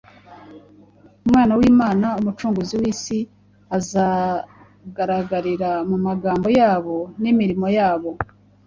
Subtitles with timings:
[1.25, 3.19] Umwana w’Imana, Umucunguzi w’isi,
[3.77, 8.11] azagaragarira mu magambo yabo, n’imirimo yabo,